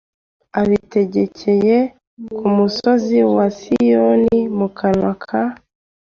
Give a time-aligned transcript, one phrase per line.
[0.61, 1.77] abitegekeye
[2.35, 5.41] ku musozi wa Sinayi mu kanwa ka